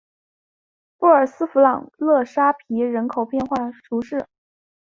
[0.97, 4.27] 布尔斯弗朗勒沙皮人口变化图示